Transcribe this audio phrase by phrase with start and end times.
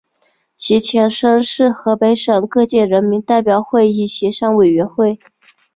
[0.55, 5.19] 其前身是河北省各界人民代表会议协商委员会。